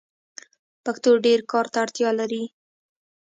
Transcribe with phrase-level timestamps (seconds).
[0.85, 2.43] پښتو ډير کار ته اړتیا لري.